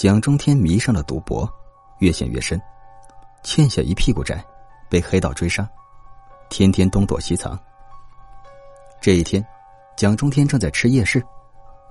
[0.00, 1.46] 蒋中天迷上了赌博，
[1.98, 2.58] 越陷越深，
[3.42, 4.42] 欠下一屁股债，
[4.88, 5.68] 被黑道追杀，
[6.48, 7.60] 天天东躲西藏。
[8.98, 9.46] 这一天，
[9.98, 11.22] 蒋中天正在吃夜市，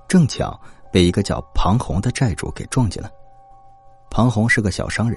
[0.08, 0.60] 正巧
[0.90, 3.08] 被一个叫庞红的债主给撞见了。
[4.10, 5.16] 庞红是个小商人，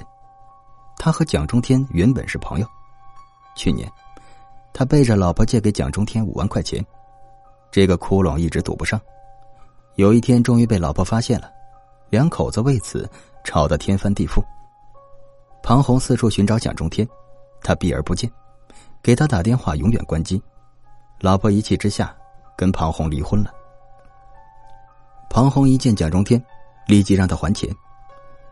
[1.00, 2.68] 他和蒋中天原本是朋友。
[3.56, 3.92] 去年，
[4.72, 6.86] 他背着老婆借给蒋中天五万块钱，
[7.72, 9.02] 这个窟窿一直堵不上。
[9.96, 11.52] 有一天，终于被老婆发现了，
[12.14, 13.10] 两口子为此
[13.44, 14.40] 吵得天翻地覆。
[15.64, 17.08] 庞红四处寻找蒋中天，
[17.64, 18.32] 他避而不见，
[19.02, 20.40] 给他打电话永远关机。
[21.22, 22.16] 老婆一气之下，
[22.56, 23.52] 跟庞红离婚了。
[25.28, 26.40] 庞红一见蒋中天，
[26.86, 27.68] 立即让他还钱。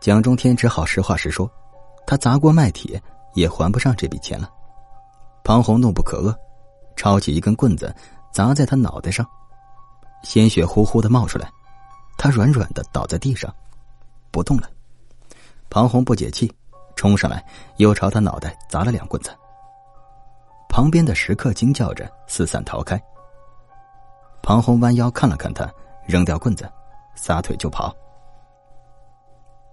[0.00, 1.48] 蒋中天只好实话实说，
[2.04, 3.00] 他砸锅卖铁
[3.34, 4.50] 也还不上这笔钱了。
[5.44, 6.34] 庞红怒不可遏，
[6.96, 7.94] 抄起一根棍子
[8.32, 9.24] 砸在他脑袋上，
[10.24, 11.48] 鲜血呼呼的冒出来，
[12.16, 13.52] 他软软的倒在地上，
[14.30, 14.68] 不动了。
[15.68, 16.52] 庞红不解气，
[16.96, 17.44] 冲上来
[17.78, 19.30] 又朝他脑袋砸了两棍子。
[20.68, 23.02] 旁边的食客惊叫着四散逃开。
[24.42, 25.70] 庞红弯腰看了看他，
[26.06, 26.70] 扔掉棍子，
[27.14, 27.94] 撒腿就跑。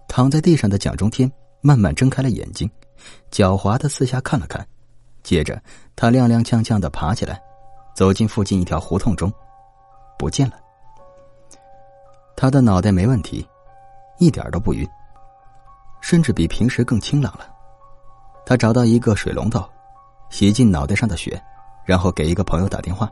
[0.08, 1.32] 躺在地上的蒋中天
[1.62, 2.70] 慢慢睁开了眼睛，
[3.32, 4.66] 狡猾的四下看了看，
[5.24, 5.62] 接着
[5.96, 7.42] 他踉踉跄跄的爬起来，
[7.96, 9.32] 走进附近一条胡同中，
[10.18, 10.58] 不见了。
[12.42, 13.46] 他的脑袋没问题，
[14.18, 14.90] 一点都不晕，
[16.00, 17.46] 甚至比平时更清朗了。
[18.46, 19.62] 他找到一个水龙头。
[20.30, 21.42] 洗净脑袋上的血，
[21.84, 23.10] 然后给一个朋友打电话，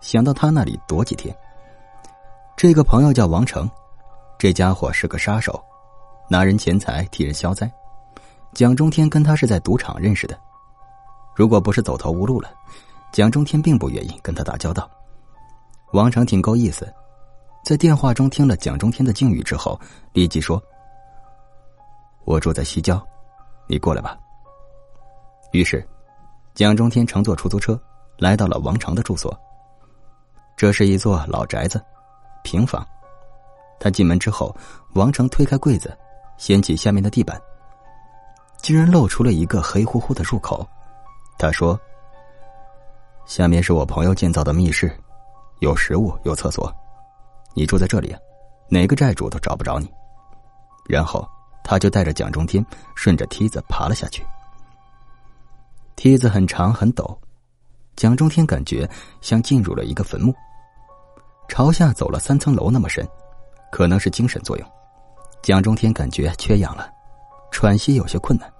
[0.00, 1.32] 想到他那里躲几天。
[2.56, 3.70] 这个朋友叫王成，
[4.36, 5.62] 这家伙是个杀手，
[6.28, 7.70] 拿人钱财替人消灾。
[8.52, 10.36] 蒋中天跟他是在赌场认识的，
[11.36, 12.50] 如果不是走投无路了，
[13.12, 14.90] 蒋中天并不愿意跟他打交道。
[15.92, 16.92] 王成挺够意思，
[17.64, 19.78] 在电话中听了蒋中天的境遇之后，
[20.12, 20.62] 立即说
[22.24, 23.00] ：“我住在西郊，
[23.66, 24.18] 你过来吧。”
[25.52, 25.86] 于是。
[26.52, 27.80] 蒋中天乘坐出租车
[28.18, 29.34] 来到了王成的住所。
[30.56, 31.82] 这是一座老宅子，
[32.42, 32.84] 平房。
[33.78, 34.54] 他进门之后，
[34.94, 35.96] 王成推开柜子，
[36.36, 37.40] 掀起下面的地板，
[38.58, 40.68] 竟然露出了一个黑乎乎的入口。
[41.38, 41.80] 他说
[43.24, 44.92] ：“下面是我朋友建造的密室，
[45.60, 46.70] 有食物，有厕所。
[47.54, 48.20] 你住在这里啊，
[48.68, 49.90] 哪个债主都找不着你。”
[50.88, 51.28] 然后
[51.62, 52.64] 他就带着蒋中天
[52.96, 54.24] 顺着梯子爬了下去。
[55.94, 57.16] 梯子很长很陡，
[57.94, 58.88] 蒋中天感觉
[59.20, 60.34] 像进入了一个坟墓。
[61.48, 63.06] 朝下走了三层楼那么深，
[63.70, 64.68] 可能是精神作用。
[65.42, 66.90] 蒋中天感觉缺氧了，
[67.50, 68.50] 喘息有些困难。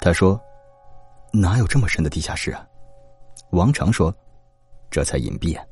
[0.00, 0.40] 他说
[1.32, 2.64] ：“哪有这么深的地下室啊？”
[3.52, 4.14] 王成说
[4.90, 5.64] ：“这才隐蔽啊。”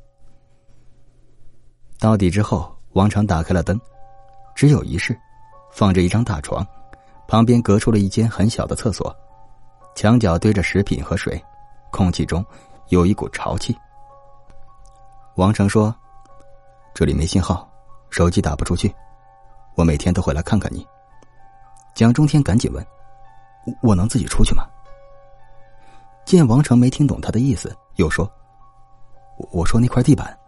[1.99, 3.79] 到底之后，王成打开了灯，
[4.55, 5.19] 只有一室，
[5.69, 6.65] 放着一张大床，
[7.27, 9.13] 旁边隔出了一间很小的厕所。
[9.95, 11.43] 墙角堆着食品和水，
[11.91, 12.43] 空气中
[12.87, 13.77] 有一股潮气。
[15.35, 15.93] 王成说
[16.95, 17.69] ：“这里没信号，
[18.09, 18.95] 手机打不出去，
[19.75, 20.87] 我每天都会来看看你。”
[21.93, 22.85] 蒋中天赶紧问
[23.83, 24.63] ：“我能自己出去吗？”
[26.23, 28.31] 见王成没听懂他的意思，又说
[29.51, 30.38] ：“我说那块地板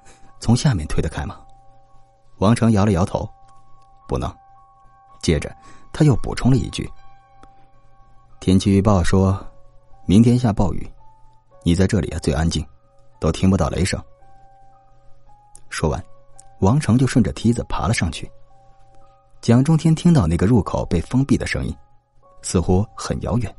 [0.41, 1.39] 从下面推得开吗？”
[2.39, 3.29] 王成摇了摇头
[4.09, 4.29] ：“不能。”
[5.21, 5.55] 接着
[5.93, 6.91] 他又补充了一句。
[8.39, 9.39] 天气预报说，
[10.07, 10.91] 明天下暴雨，
[11.63, 12.65] 你在这里啊最安静，
[13.19, 14.01] 都听不到雷声。
[15.69, 16.03] 说完，
[16.61, 18.29] 王成就顺着梯子爬了上去。
[19.41, 21.75] 蒋中天听到那个入口被封闭的声音，
[22.41, 23.55] 似乎很遥远。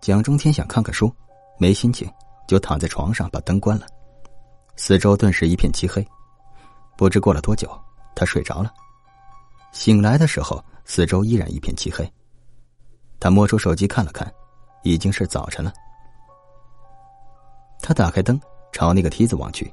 [0.00, 1.12] 蒋中天想看看书，
[1.58, 2.12] 没心情，
[2.48, 3.86] 就躺在床上把灯关了。
[4.80, 6.06] 四周顿时一片漆黑，
[6.96, 7.68] 不知过了多久，
[8.14, 8.72] 他睡着了。
[9.72, 12.08] 醒来的时候，四周依然一片漆黑。
[13.18, 14.32] 他摸出手机看了看，
[14.84, 15.72] 已经是早晨了。
[17.80, 18.40] 他打开灯，
[18.70, 19.70] 朝那个梯子望去，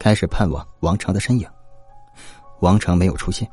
[0.00, 1.48] 开始盼望王成的身影。
[2.58, 3.48] 王成没有出现。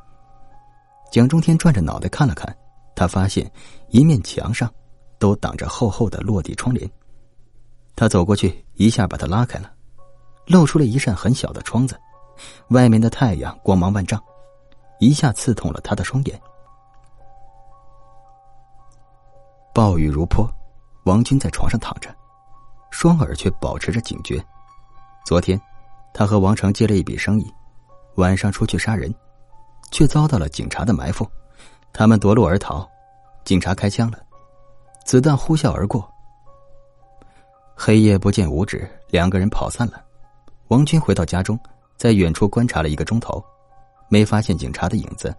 [1.12, 2.54] 蒋中天转着脑袋看了看，
[2.96, 3.50] 他发现
[3.90, 4.70] 一面墙上
[5.20, 6.90] 都挡着厚厚的落地窗帘。
[7.96, 9.72] 他走过去，一下把它拉开了，
[10.48, 12.00] 露出了一扇很小的窗子，
[12.70, 14.22] 外面的太阳光芒万丈，
[15.00, 16.40] 一下刺痛了他的双眼。
[19.74, 20.50] 暴雨如泼，
[21.04, 22.10] 王军在床上躺着，
[22.90, 24.44] 双耳却保持着警觉。
[25.26, 25.62] 昨天，
[26.14, 27.54] 他和王成接了一笔生意，
[28.16, 29.14] 晚上出去杀人，
[29.92, 31.30] 却遭到了警察的埋伏，
[31.92, 32.90] 他们夺路而逃，
[33.44, 34.18] 警察开枪了，
[35.06, 36.10] 子弹呼啸而过。
[37.76, 40.02] 黑夜不见五指，两个人跑散了。
[40.70, 41.58] 王军回到家中，
[41.96, 43.44] 在远处观察了一个钟头，
[44.10, 45.34] 没发现警察的影子，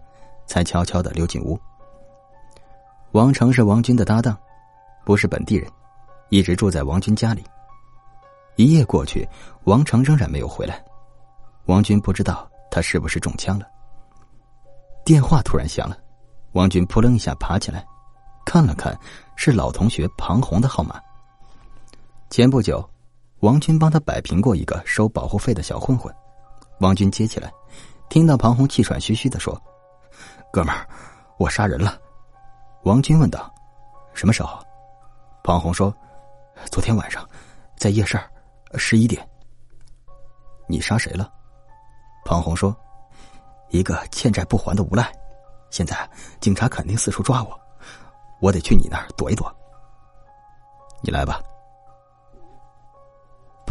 [0.47, 1.59] 才悄悄的溜进屋。
[3.11, 4.35] 王成是王军的搭档，
[5.05, 5.69] 不是本地人，
[6.29, 7.43] 一直住在王军家里。
[8.55, 9.27] 一夜过去，
[9.65, 10.83] 王成仍然没有回来。
[11.65, 13.67] 王军不知道他是不是中枪了。
[15.05, 15.95] 电话突然响了，
[16.53, 17.85] 王军扑棱一下爬起来，
[18.45, 18.97] 看了看，
[19.35, 20.99] 是老同学庞红的号码。
[22.31, 22.87] 前不久，
[23.41, 26.13] 王军帮他摆平过一个收保护费的小混混。
[26.79, 27.51] 王军接起来，
[28.09, 29.59] 听到庞红气喘吁吁的说
[30.51, 30.87] ：“哥们儿，
[31.37, 31.97] 我杀人了。”
[32.83, 33.53] 王军问道
[34.13, 34.59] ：“什么时候？”
[35.43, 35.93] 庞红说
[36.71, 37.27] ：“昨天晚上，
[37.77, 38.19] 在夜市。”
[38.75, 39.27] 十一点，
[40.67, 41.31] 你杀谁了？
[42.23, 42.75] 庞红说
[43.71, 45.11] ：“一个欠债不还的无赖，
[45.71, 46.07] 现在
[46.39, 47.59] 警察肯定四处抓我，
[48.39, 49.51] 我得去你那儿躲一躲。
[51.01, 51.41] 你来吧。”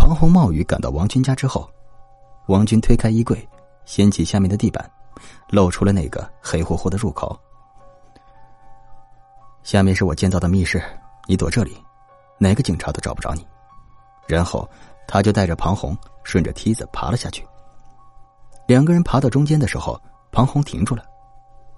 [0.09, 1.71] 庞红冒雨赶到王军家之后，
[2.47, 3.47] 王军推开衣柜，
[3.85, 4.91] 掀起下面的地板，
[5.51, 7.39] 露出了那个黑乎乎的入口。
[9.63, 10.83] 下面是我建造的密室，
[11.27, 11.77] 你躲这里，
[12.39, 13.47] 哪个警察都找不着你。
[14.27, 14.67] 然后。
[15.11, 17.47] 他就带着庞红顺着梯子爬了下去。
[18.67, 19.99] 两个人爬到中间的时候，
[20.31, 21.03] 庞红停住了。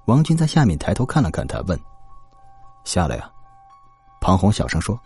[0.07, 1.81] 王军在下面抬头看了看他，问
[2.83, 3.31] ：“下来呀？”
[4.21, 4.99] 庞红小声说：“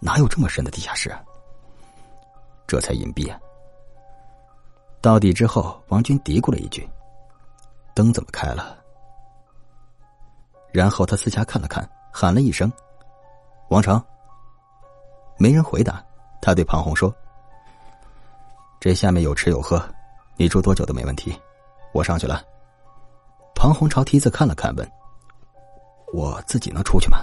[0.00, 1.10] 哪有这么深的地下室？
[1.10, 1.20] 啊？
[2.72, 3.38] 这才隐蔽啊。”
[5.02, 6.88] 到底之后，王军嘀咕了一句
[7.92, 8.78] ：“灯怎么开了？”
[10.72, 12.72] 然后他四下看了看，喊了一声
[13.68, 14.02] ：“王成。”
[15.36, 16.02] 没人回答。
[16.40, 17.14] 他对庞红说
[18.80, 19.80] ：“这下面有吃有喝，
[20.36, 21.38] 你住多久都没问题。
[21.92, 22.42] 我上去了。”
[23.54, 24.90] 庞红朝梯子看了看，问
[26.14, 27.18] ：“我自己能出去吗？”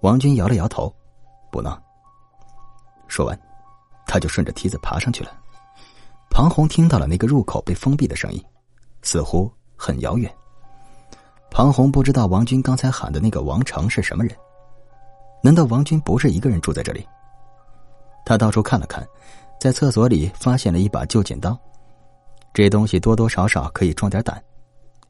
[0.00, 0.92] 王军摇了摇头
[1.52, 1.78] ：“不能。”
[3.06, 3.38] 说完，
[4.10, 5.30] 他就顺着梯子爬上去了。
[6.30, 8.44] 庞红听到了那个入口被封闭的声音，
[9.02, 10.28] 似乎很遥远。
[11.48, 14.36] 庞红不知道王军刚才喊的那个王成是什么人？
[15.44, 17.06] 难道王军不是一个人住在这里？
[18.24, 19.06] 他到处看了看，
[19.60, 21.56] 在厕所里发现了一把旧剪刀，
[22.52, 24.42] 这东西多多少少可以壮点胆，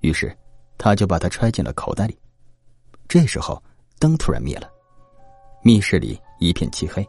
[0.01, 0.37] 于是
[0.77, 2.19] 他就把它揣进了口袋里。
[3.09, 3.63] 这时候
[3.99, 4.69] 灯突然灭了，
[5.63, 7.09] 密室里一片漆黑。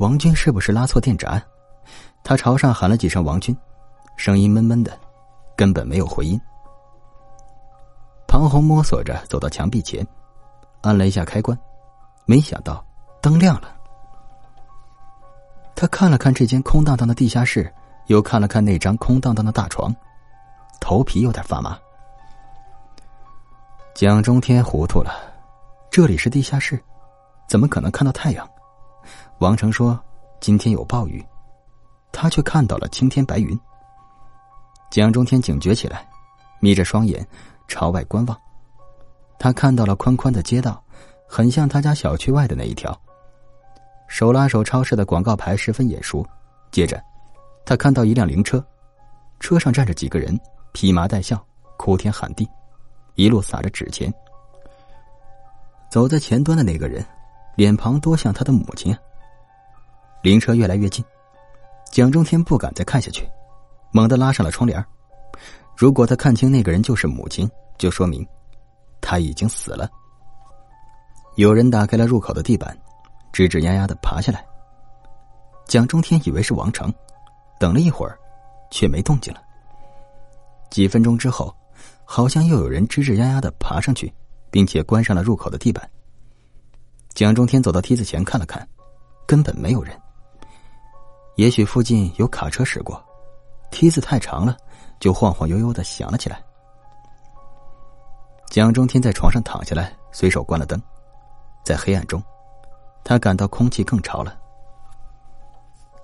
[0.00, 1.40] 王军是不是拉错电闸？
[2.22, 3.54] 他朝上喊了几声“王军”，
[4.16, 4.98] 声音闷闷的，
[5.54, 6.40] 根本没有回音。
[8.26, 10.06] 庞红摸索着走到墙壁前，
[10.80, 11.58] 按了一下开关，
[12.24, 12.82] 没想到
[13.20, 13.76] 灯亮了。
[15.74, 17.70] 他看了看这间空荡荡的地下室，
[18.06, 19.94] 又看了看那张空荡荡的大床，
[20.80, 21.78] 头皮有点发麻。
[23.92, 25.12] 蒋中天糊涂了，
[25.90, 26.82] 这里是地下室，
[27.46, 28.48] 怎么可能看到太阳？
[29.40, 29.98] 王成说
[30.38, 31.24] 今天有暴雨，
[32.12, 33.58] 他却看到了青天白云。
[34.90, 36.06] 蒋中天警觉起来，
[36.60, 37.26] 眯着双眼
[37.66, 38.38] 朝外观望，
[39.38, 40.82] 他看到了宽宽的街道，
[41.26, 42.94] 很像他家小区外的那一条。
[44.08, 46.22] 手拉手超市的广告牌十分眼熟，
[46.70, 47.02] 接着，
[47.64, 48.62] 他看到一辆灵车，
[49.38, 50.38] 车上站着几个人，
[50.72, 51.42] 披麻戴孝，
[51.78, 52.46] 哭天喊地，
[53.14, 54.12] 一路撒着纸钱。
[55.90, 57.02] 走在前端的那个人，
[57.56, 58.94] 脸庞多像他的母亲。
[60.22, 61.04] 灵车越来越近，
[61.90, 63.28] 蒋中天不敢再看下去，
[63.92, 64.84] 猛地拉上了窗帘。
[65.76, 68.26] 如果他看清那个人就是母亲，就说明
[69.00, 69.88] 他已经死了。
[71.36, 72.76] 有人打开了入口的地板。
[73.32, 74.44] 吱吱呀呀的爬下来。
[75.64, 76.92] 蒋中天以为是王成，
[77.60, 78.18] 等了一会儿，
[78.72, 79.40] 却没动静了。
[80.68, 81.54] 几分钟之后，
[82.04, 84.12] 好像又有人吱吱呀呀的爬上去，
[84.50, 85.88] 并且关上了入口的地板。
[87.14, 88.68] 蒋中天走到梯子前看了看，
[89.28, 89.96] 根本没有人。
[91.40, 93.02] 也许附近有卡车驶过，
[93.70, 94.54] 梯子太长了，
[94.98, 96.38] 就晃晃悠悠的响了起来。
[98.50, 100.78] 蒋中天在床上躺下来，随手关了灯，
[101.64, 102.22] 在黑暗中。
[103.02, 104.38] 他感到空气更潮了。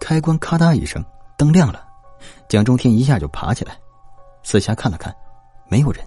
[0.01, 1.05] 开关咔嗒一声，
[1.37, 1.87] 灯亮了，
[2.49, 3.79] 蒋中天一下就爬起来，
[4.43, 5.15] 四下看了看，
[5.69, 6.03] 没有人。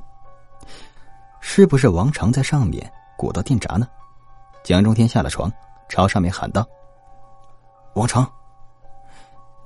[1.39, 3.87] 是不是王成在上面鼓捣电闸呢？
[4.63, 5.53] 蒋中天下了床，
[5.87, 6.67] 朝上面喊道
[7.93, 8.27] ：“王成！”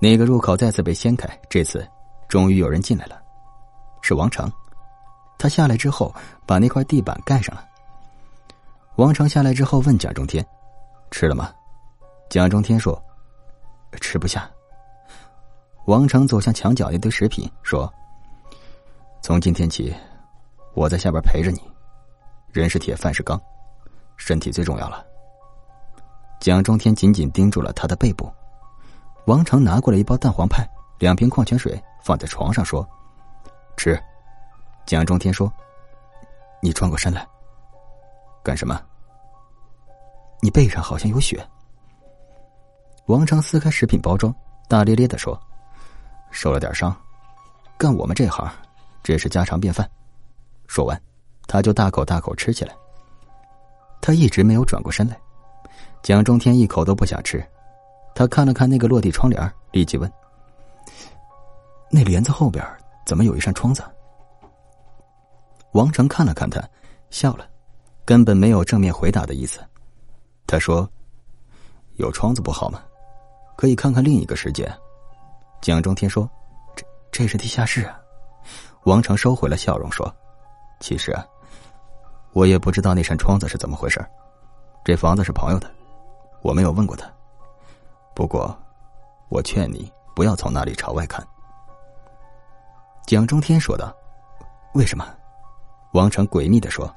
[0.03, 1.87] 那个入口再次被掀开，这次
[2.27, 3.21] 终于有人进来了，
[4.01, 4.51] 是王成。
[5.39, 6.13] 他下来之后，
[6.45, 7.65] 把那块地板盖上了。
[8.97, 10.45] 王成下来之后问蒋中天。
[11.09, 11.53] 吃了吗？
[12.29, 13.01] 蒋中天说
[14.01, 14.51] ：“吃不下。”
[15.87, 17.89] 王成走向墙角一堆食品，说
[19.23, 19.95] ：“从今天起，
[20.73, 21.61] 我在下边陪着你。
[22.51, 23.41] 人是铁，饭是钢，
[24.17, 25.05] 身体最重要了。”
[26.41, 28.29] 蒋中天紧紧盯住了他的背部。
[29.25, 30.67] 王成拿过来一包蛋黄派，
[30.99, 32.87] 两瓶矿泉水，放在床上说
[33.77, 33.97] ：“吃。”
[34.85, 35.51] 蒋中天说
[36.61, 37.25] ：“你转过身来，
[38.43, 38.81] 干什么？
[40.41, 41.45] 你背上好像有血。”
[43.07, 44.33] 王成撕开食品包装，
[44.67, 45.39] 大咧咧的说
[46.29, 46.93] ：“受了点伤，
[47.77, 48.51] 干我们这行，
[49.01, 49.89] 这是家常便饭。”
[50.67, 51.01] 说完，
[51.47, 52.75] 他就大口大口吃起来。
[54.01, 55.17] 他一直没有转过身来，
[56.01, 57.41] 蒋中天一口都不想吃。
[58.15, 60.11] 他看了看那个落地窗帘，立即问
[61.89, 62.65] ：“那帘子后边
[63.05, 63.83] 怎么有一扇窗子？”
[65.73, 66.61] 王成看了看他，
[67.09, 67.45] 笑了，
[68.05, 69.59] 根本没有正面回答的意思。
[70.45, 70.87] 他说
[71.97, 72.83] ：“有窗子不好吗？
[73.55, 74.71] 可以看看另一个世界。”
[75.61, 76.29] 蒋中天说
[76.75, 77.99] ：“这这是地下室啊。”
[78.85, 80.13] 王成收回了笑容说
[80.79, 81.25] ：“其实啊，
[82.33, 84.05] 我也不知道那扇窗子是怎么回事。
[84.83, 85.71] 这房子是朋友的，
[86.41, 87.11] 我没有问过他。
[88.15, 88.57] 不过，
[89.29, 91.25] 我劝你不要从那里朝外看。”
[93.05, 93.93] 蒋中天说道
[94.75, 95.05] ：“为什么？”
[95.93, 96.91] 王成诡秘的说：“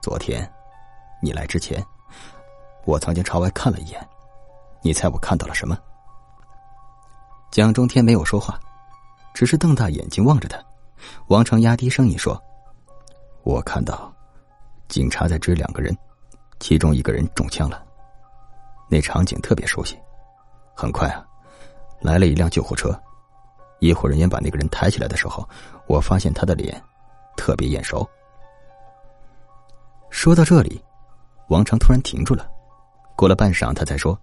[0.00, 0.50] 昨天，
[1.20, 1.84] 你来之前，
[2.84, 4.08] 我曾经朝外看了一眼，
[4.82, 5.76] 你猜我看到了什么？”
[7.50, 8.58] 蒋中天没有说话，
[9.34, 10.62] 只是瞪大眼睛望着他。
[11.26, 12.40] 王成压低声音说
[13.42, 14.12] ：“我看到，
[14.88, 15.96] 警察在追两个人，
[16.60, 17.84] 其中一个人中枪了。
[18.88, 19.98] 那场景特别熟悉。
[20.74, 21.24] 很快啊，
[22.00, 22.98] 来了一辆救护车，
[23.80, 25.48] 医护人员把那个人抬起来的时候，
[25.86, 26.80] 我发现他的脸。”
[27.36, 28.06] 特别眼熟。
[30.10, 30.82] 说到这里，
[31.48, 32.46] 王成突然停住了。
[33.16, 34.18] 过了半晌，他才说：“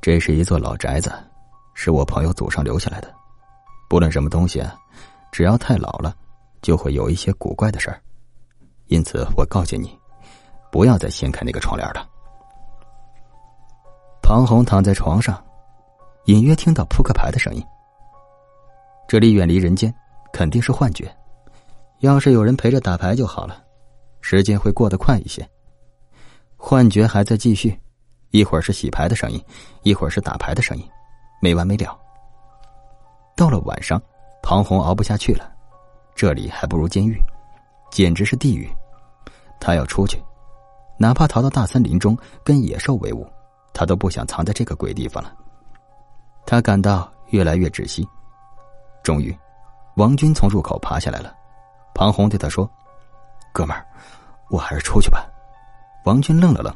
[0.00, 1.12] 这是一座老宅子，
[1.72, 3.14] 是我朋友祖上留下来的。
[3.88, 4.74] 不论什么东西啊，
[5.30, 6.16] 只要太老了，
[6.62, 8.00] 就会有一些古怪的事儿。
[8.86, 9.96] 因此，我告诫你，
[10.72, 12.08] 不要再掀开那个窗帘了。”
[14.24, 15.38] 庞红躺在床上，
[16.24, 17.62] 隐约听到扑克牌的声音。
[19.06, 19.94] 这里远离人间，
[20.32, 21.14] 肯定是幻觉。
[21.98, 23.62] 要是有人陪着打牌就好了，
[24.22, 25.46] 时间会过得快一些。
[26.56, 27.78] 幻觉还在继续，
[28.30, 29.44] 一会儿是洗牌的声音，
[29.82, 30.88] 一会儿是打牌的声音，
[31.42, 31.94] 没完没了。
[33.36, 34.00] 到了晚上，
[34.42, 35.52] 庞红熬不下去了，
[36.14, 37.14] 这里还不如监狱，
[37.90, 38.66] 简直是地狱。
[39.60, 40.18] 他要出去，
[40.96, 43.26] 哪怕逃到大森林中跟野兽为伍，
[43.74, 45.30] 他都不想藏在这个鬼地方了。
[46.46, 48.08] 他感到越来越窒息。
[49.02, 49.36] 终于，
[49.96, 51.34] 王军从入口爬下来了。
[51.94, 52.68] 庞红对他说
[53.52, 53.86] ：“哥们儿，
[54.48, 55.26] 我还是出去吧。”
[56.06, 56.74] 王军愣了愣：“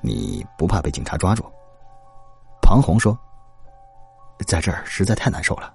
[0.00, 1.44] 你不怕被警察抓住？”
[2.62, 3.18] 庞红说
[4.46, 5.74] ：“在这儿实在太难受了，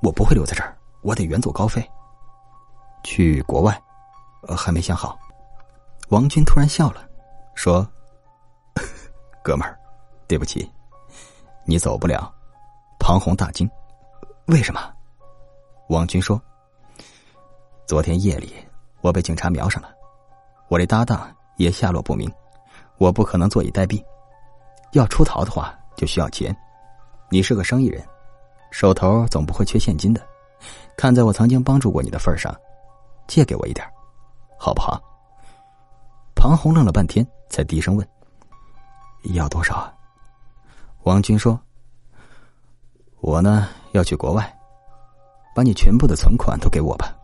[0.00, 1.84] 我不会留在这儿，我得远走高飞，
[3.02, 3.80] 去国外。
[4.42, 5.18] 呃，还没想好。”
[6.10, 7.06] 王军突然笑了，
[7.54, 7.86] 说
[9.48, 9.74] ：“哥们儿，
[10.26, 10.70] 对不起，
[11.64, 12.30] 你走不了。”
[13.00, 13.66] 庞红大惊
[14.44, 14.92] ：“为什么？”
[15.88, 16.38] 王军说。
[17.86, 18.54] 昨天夜里，
[19.00, 19.88] 我被警察瞄上了，
[20.68, 22.30] 我的搭档也下落不明，
[22.98, 24.04] 我不可能坐以待毙。
[24.92, 26.54] 要出逃的话，就需要钱。
[27.30, 28.06] 你是个生意人，
[28.70, 30.20] 手头总不会缺现金的。
[30.94, 32.54] 看在我曾经帮助过你的份上，
[33.26, 33.90] 借给我一点，
[34.58, 35.00] 好不好？
[36.34, 38.06] 庞红愣了半天，才低声问
[39.34, 39.92] ：“要多少？”啊？”
[41.04, 41.58] 王军说
[43.20, 44.58] ：“我呢要去国外，
[45.54, 47.14] 把你全部的存款都给我吧。”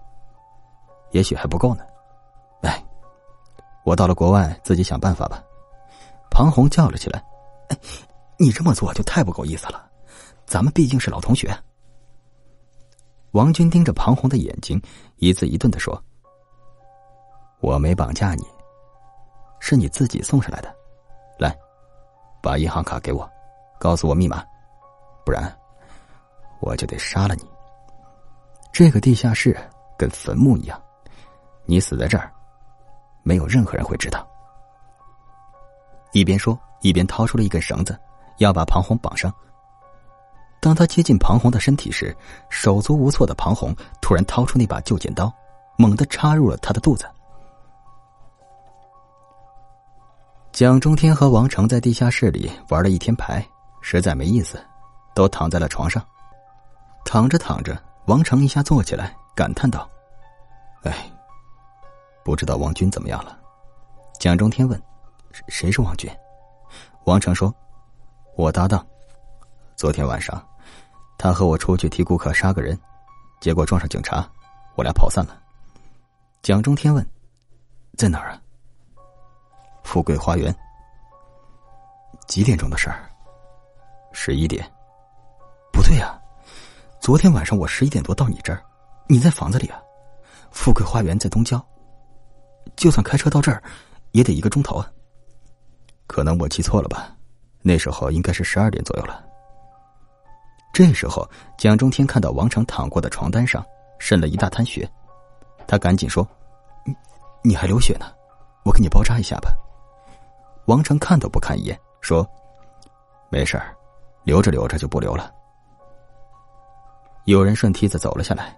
[1.12, 1.84] 也许还不够呢，
[2.62, 2.84] 哎，
[3.84, 5.42] 我到了国外自己想办法吧。
[6.30, 7.24] 庞红叫了起来
[7.70, 7.78] ：“哎，
[8.38, 9.88] 你这么做就太不够意思了，
[10.44, 11.56] 咱们毕竟是老同学。”
[13.30, 14.80] 王军盯着庞红的眼睛，
[15.16, 16.02] 一字一顿的说
[17.60, 18.44] ：“我没绑架你，
[19.60, 20.74] 是你自己送上来的。
[21.38, 21.56] 来，
[22.44, 23.28] 把银行卡给我，
[23.78, 24.44] 告诉我密码，
[25.24, 25.50] 不然
[26.60, 27.42] 我就得杀了你。
[28.70, 29.56] 这个地下室
[29.96, 30.78] 跟坟墓一样。”
[31.66, 32.30] 你死在这儿，
[33.22, 34.28] 没有任何人会知道。
[36.12, 37.98] 一边说，一边掏出了一根绳子，
[38.36, 39.32] 要把庞红绑上。
[40.60, 42.14] 当他接近庞红的身体时，
[42.50, 45.32] 手足无措的庞红突然掏出那把旧剪刀，
[45.78, 47.10] 猛地插入了他的肚子。
[50.54, 53.44] 蒋中天和王成在地下室里玩了一天牌，
[53.80, 54.64] 实在没意思，
[55.12, 56.00] 都躺在了床上。
[57.04, 59.90] 躺着躺着，王成一下坐起来，感叹道
[60.86, 61.10] ：“哎。”
[62.24, 63.36] 不知道王军怎么样了？
[64.20, 64.80] 蒋中天问
[65.48, 66.08] ：“谁是王军？”
[67.02, 67.52] 王成说
[68.38, 68.86] ：“我搭档。
[69.74, 70.40] 昨天晚上，
[71.18, 72.78] 他和我出去替顾客杀个人，
[73.40, 74.24] 结果撞上警察，
[74.76, 75.36] 我俩跑散了。”
[76.42, 77.04] 蒋中天问
[77.98, 78.40] ：“在哪儿啊？”
[79.84, 80.52] 富贵花园。
[82.26, 83.08] 几点钟的事儿？
[84.12, 84.68] 十一点。
[85.72, 86.18] 不对呀，
[87.00, 88.60] 昨天晚上我十一点多到你这儿，
[89.06, 89.80] 你在房子里啊。
[90.50, 91.64] 富贵花园在东郊，
[92.76, 93.62] 就算开车到这儿，
[94.12, 94.90] 也得一个钟头啊。
[96.06, 97.14] 可能我记错了吧？
[97.60, 99.24] 那时候应该是十二点左右了。
[100.72, 103.64] 这时候，蒋中天看到王成躺过的床单上
[103.98, 104.88] 渗了一大滩血，
[105.66, 106.26] 他赶紧说
[106.86, 106.94] ：“你
[107.42, 108.06] 你还流血呢，
[108.64, 109.52] 我给你包扎一下吧。”
[110.66, 112.26] 王成看都不看一眼，说
[113.28, 113.76] ：“没事儿，
[114.22, 115.30] 留着留着就不留了。”
[117.24, 118.56] 有人顺梯子走了下来，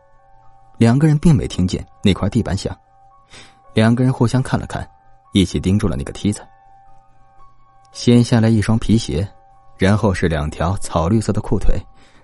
[0.79, 2.77] 两个人并没听见那块地板响，
[3.75, 4.89] 两个人互相看了看，
[5.33, 6.47] 一起盯住了那个梯子。
[7.93, 9.27] 先下来一双皮鞋，
[9.79, 11.81] 然后是两条草绿色的裤腿，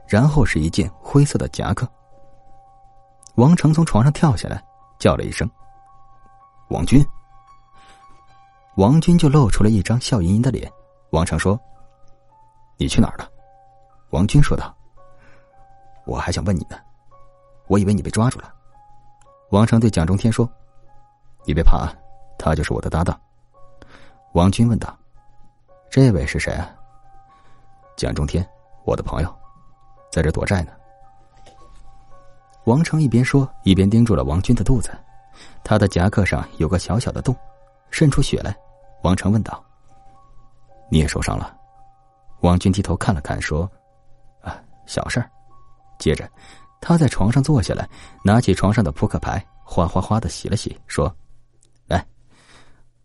[0.06, 1.88] 然后是一件灰色的夹克。
[3.36, 4.62] 王成从床上跳下来，
[4.98, 5.48] 叫了一声
[6.70, 7.04] ：“王军。”
[8.76, 10.70] 王军就露出了一张笑盈盈的脸。
[11.10, 11.58] 王成说
[12.78, 13.28] ：“你去哪儿了？”
[14.10, 14.74] 王军说道
[16.06, 16.76] ：“我还想问你呢，
[17.68, 18.52] 我以为你被抓住了。”
[19.50, 20.50] 王成对蒋中天说
[21.44, 21.92] ：“你别怕，
[22.38, 23.18] 他就是我的搭档。”
[24.32, 24.96] 王军问道。
[25.90, 26.74] 这位是谁啊？
[27.96, 28.42] 蒋中天，
[28.84, 29.30] 我的朋友，
[30.10, 30.72] 在这躲债呢。
[32.64, 34.90] 王成一边说，一边盯住了王军的肚子，
[35.62, 37.36] 他的夹克上有个小小的洞，
[37.92, 38.52] 渗出血来。
[39.04, 39.64] 王成问道
[40.90, 41.56] ：“你也受伤了？”
[42.42, 43.70] 王军低头看了看，说
[44.42, 45.30] ：“啊，小事儿。”
[45.98, 46.28] 接着，
[46.80, 47.88] 他在床上坐下来，
[48.24, 51.14] 拿起床上的扑克牌，哗哗哗的洗了洗，说
[51.86, 52.04] ：“来，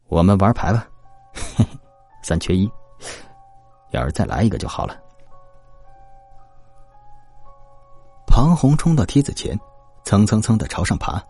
[0.07, 0.87] 我们玩牌吧。”
[1.57, 1.67] 嘿嘿。
[2.23, 2.69] 三缺一，
[3.91, 4.97] 要是再来一个就好了。
[8.25, 9.57] 庞红冲到梯子前，
[10.03, 11.23] 蹭蹭蹭的朝上爬，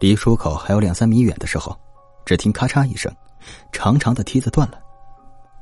[0.00, 1.78] 离出口还有两三米远的时候，
[2.24, 3.14] 只听咔嚓一声，
[3.72, 4.78] 长长的梯子断了，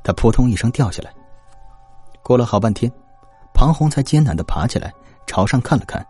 [0.03, 1.13] 他扑通一声掉下来。
[2.21, 2.91] 过了好半天，
[3.53, 4.93] 庞红才艰难的爬起来，
[5.25, 6.05] 朝上看了看，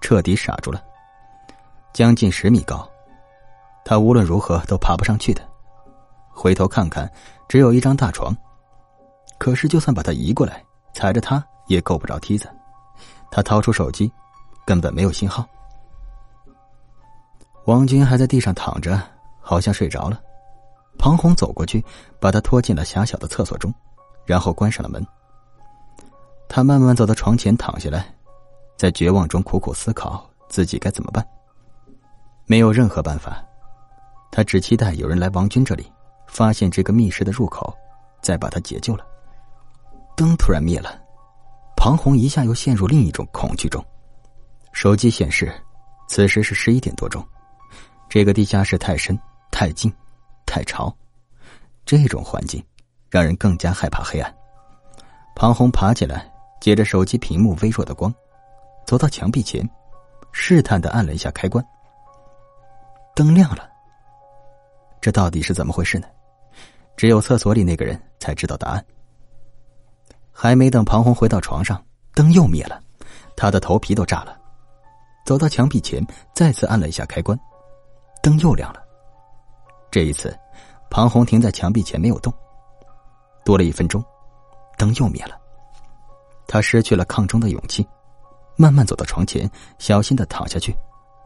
[0.00, 0.82] 彻底傻住了。
[1.92, 2.88] 将近十米高，
[3.84, 5.42] 他无论如何都爬不上去的。
[6.30, 7.10] 回头看看。
[7.48, 8.36] 只有一张大床，
[9.38, 12.46] 可是就算把他移过来，踩着他也够不着梯子。
[13.30, 14.12] 他掏出手机，
[14.66, 15.46] 根本没有信号。
[17.64, 19.02] 王军还在地上躺着，
[19.48, 20.20] 好像睡着了。
[20.98, 21.82] 庞红走过去，
[22.20, 23.72] 把他拖进了狭小的厕所中，
[24.26, 25.02] 然后关上了门。
[26.50, 28.14] 他慢慢走到床前，躺下来，
[28.76, 31.26] 在绝望中苦苦思考自己该怎么办。
[32.44, 33.42] 没有任何办法，
[34.30, 35.90] 他只期待有人来王军这里。
[36.26, 37.74] 发现这个密室的入口，
[38.20, 39.06] 再把他解救了。
[40.14, 41.00] 灯突然灭了，
[41.74, 43.82] 庞红一下又陷入另一种恐惧中。
[44.72, 45.50] 手机显示，
[46.06, 47.26] 此时是十一点多钟。
[48.10, 49.18] 这个地下室太深、
[49.58, 49.92] 太近、
[50.46, 50.96] 太潮，
[51.84, 52.64] 这种环境
[53.10, 54.32] 让人更加害怕黑暗。
[55.34, 58.14] 庞红爬起来，借着手机屏幕微弱的光，
[58.86, 59.68] 走到墙壁前，
[60.30, 61.64] 试探的按了一下开关。
[63.16, 63.68] 灯亮了。
[65.00, 66.06] 这到底是怎么回事呢？
[66.96, 68.86] 只有厕所里那个人才知道答案。
[70.30, 72.80] 还没等庞红回到床上，灯又灭了，
[73.36, 74.38] 他的头皮都炸了。
[75.26, 76.00] 走到墙壁前，
[76.32, 77.36] 再次按了一下开关，
[78.22, 78.84] 灯又亮了。
[79.98, 80.32] 这一次，
[80.88, 82.32] 庞红停在墙壁前没有动。
[83.44, 84.00] 多了一分钟，
[84.76, 85.36] 灯又灭了。
[86.46, 87.84] 他失去了抗争的勇气，
[88.54, 90.72] 慢慢走到床前，小心的躺下去，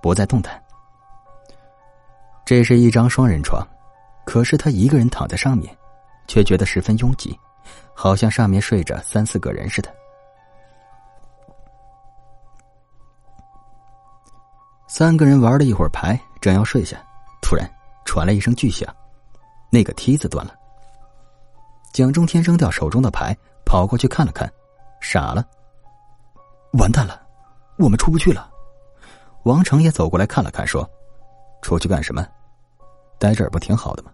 [0.00, 0.58] 不再动弹。
[2.46, 3.62] 这是一张双人床。
[4.24, 5.76] 可是他一个人躺在上面，
[6.26, 7.38] 却觉得十分拥挤，
[7.92, 9.94] 好像上面睡着三四个人似的。
[14.88, 16.96] 三个人玩了一会儿牌，正要睡下，
[17.42, 17.70] 突然
[18.04, 18.94] 传来一声巨响，
[19.70, 20.54] 那个梯子断了。
[21.92, 24.50] 蒋中天扔掉手中的牌，跑过去看了看，
[25.00, 25.44] 傻了，
[26.78, 27.20] 完蛋了，
[27.78, 28.50] 我们出不去了。
[29.44, 30.88] 王成也走过来看了看，说
[31.62, 32.26] ：“出去干什么？”
[33.18, 34.10] 待这儿不挺好的吗？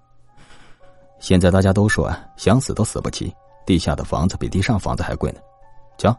[1.20, 3.34] 现在大家都说啊想死都死不起，
[3.66, 5.40] 地下的房子比地上房子还贵呢。
[5.96, 6.16] 瞧，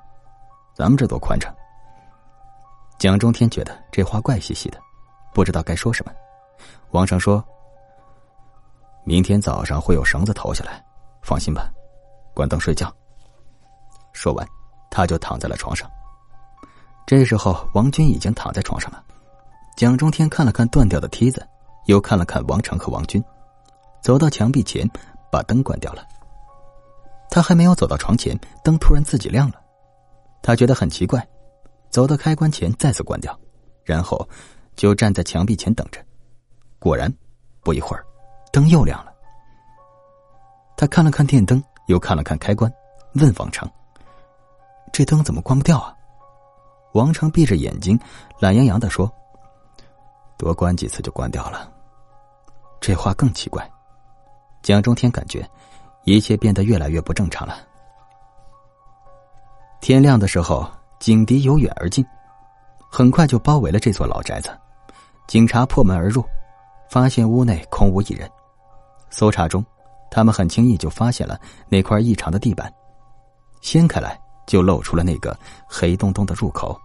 [0.74, 1.54] 咱们这多宽敞。
[2.98, 4.80] 蒋中天觉得这话怪兮兮的，
[5.34, 6.12] 不知道该说什么。
[6.92, 7.44] 王成说
[9.10, 10.86] ：“明天早上会有绳子投下来，
[11.24, 11.68] 放心吧，
[12.36, 12.94] 关灯睡觉。”
[14.14, 14.48] 说完，
[14.92, 15.90] 他就躺在了床上。
[17.08, 19.04] 这时候，王军已经躺在床上了。
[19.76, 21.44] 蒋中天看了看断掉的梯子。
[21.86, 23.24] 又看了看王成和王军，
[24.00, 24.88] 走到墙壁前，
[25.32, 26.06] 把灯关掉了。
[27.32, 29.60] 他还没有走到床前，灯突然自己亮了。
[30.44, 31.28] 他觉得很奇怪，
[31.90, 33.36] 走到开关前再次关掉，
[33.84, 34.30] 然后
[34.76, 36.00] 就站在墙壁前等着。
[36.78, 37.12] 果然，
[37.64, 38.06] 不一会儿，
[38.52, 39.14] 灯又亮了。
[40.76, 42.72] 他看了看电灯，又看了看开关，
[43.14, 43.70] 问王成
[44.94, 45.96] ：“这灯怎么关不掉啊？”
[46.94, 48.00] 王成闭着眼睛，
[48.40, 49.12] 懒洋洋的说
[50.38, 51.72] ：“多关几次就关掉了。
[52.80, 53.70] 这话更奇怪。
[54.62, 55.48] 蒋中天感觉
[56.04, 57.58] 一切变得越来越不正常了。
[59.82, 62.06] 天亮的时候，警笛由远而近，
[62.90, 64.50] 很快就包围了这座老宅子。
[65.28, 66.24] 警察破门而入，
[66.90, 68.30] 发现屋内空无一人。
[69.10, 69.66] 搜查中，
[70.12, 72.72] 他们很轻易就发现了那块异常的地板，
[73.62, 76.80] 掀开来就露出了那个黑洞洞的入口。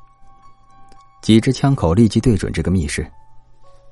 [1.22, 3.10] 几支枪口立即对准这个密室。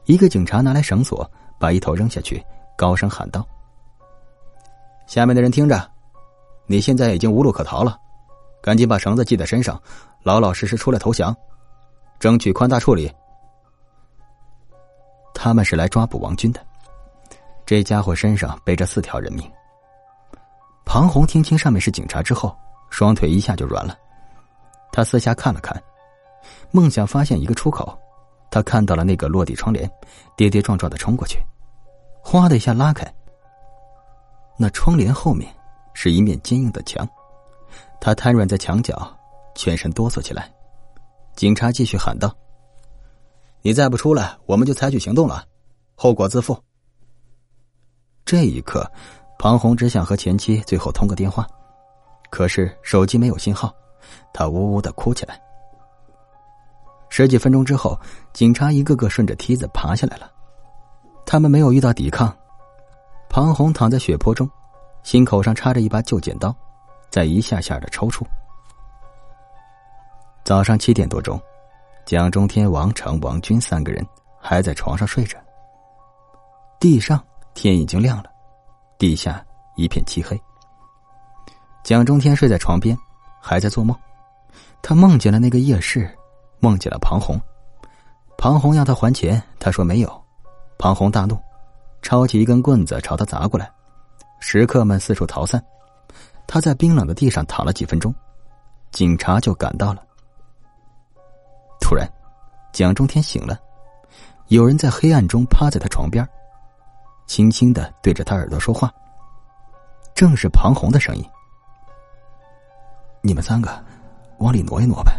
[0.05, 2.45] 一个警察拿来绳索，把一头扔下去，
[2.77, 3.47] 高声喊道
[5.07, 5.89] ：“下面的人听着，
[6.67, 7.97] 你现在已经无路可逃了，
[8.61, 9.81] 赶紧把绳子系在身上，
[10.25, 11.35] 老老实实出来投降，
[12.19, 13.11] 争取宽大处理。”
[15.33, 16.61] 他们是来抓捕王军的。
[17.73, 19.51] 这家伙身上背着四条人命。
[20.85, 22.55] 庞红听清上面是警察之后，
[22.91, 23.97] 双腿一下就软了。
[24.93, 25.83] 他四下看了看，
[26.71, 27.99] 梦想发现一个出口。
[28.51, 29.91] 他看到了那个落地窗帘，
[30.37, 31.39] 跌跌撞撞的冲过去，
[32.23, 33.11] 哗的一下拉开。
[34.59, 35.51] 那窗帘后面
[35.95, 37.09] 是一面坚硬的墙，
[38.03, 39.19] 他瘫软在墙角，
[39.55, 40.53] 全身哆嗦起来。
[41.37, 42.37] 警察继续喊道
[43.65, 45.43] ：“你再不出来，我们就采取行动了，
[45.95, 46.55] 后果自负。”
[48.33, 48.91] 这一刻，
[49.39, 51.47] 庞红只想和前妻最后通个电话，
[52.31, 53.71] 可是手机没有信号，
[54.33, 55.39] 他呜呜的哭起来。
[57.11, 57.95] 十几分钟之后，
[58.33, 60.33] 警察一个个顺着梯子爬下来了。
[61.27, 62.35] 他们没有遇到抵抗。
[63.29, 64.49] 庞红躺在血泊中，
[65.03, 66.57] 心口上插着一把旧剪刀，
[67.11, 68.25] 在一下下的抽搐。
[70.43, 71.39] 早上七点多钟，
[72.07, 74.03] 蒋中天、王成、王军三个人
[74.41, 75.37] 还在床上睡着。
[76.81, 77.23] 地上
[77.55, 78.31] 天已经亮了，
[78.99, 79.45] 地下
[79.77, 80.41] 一片漆黑。
[81.83, 82.97] 蒋中天睡在床边，
[83.41, 83.97] 还在做梦。
[84.81, 86.11] 他梦见了那个夜市。
[86.61, 87.41] 梦见了庞红，
[88.39, 90.25] 庞红要他还钱，他说没有。
[90.79, 91.37] 庞红大怒，
[92.03, 93.69] 抄起一根棍子朝他砸过来，
[94.39, 95.61] 食客们四处逃散。
[96.47, 98.15] 他在冰冷的地上躺了几分钟，
[98.93, 100.05] 警察就赶到了。
[101.81, 102.09] 突然，
[102.73, 103.59] 蒋中天醒了，
[104.47, 106.25] 有人在黑暗中趴在他床边，
[107.33, 108.93] 轻轻的对着他耳朵说话。
[110.15, 111.25] 正是庞宏的声音
[113.25, 113.83] ：“你们三个
[114.41, 115.19] 往里挪一挪呗。”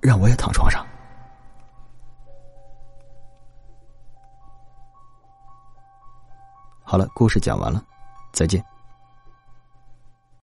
[0.00, 0.82] 让我也躺床上。
[6.82, 7.84] 好了，故事讲完了，
[8.32, 8.64] 再见。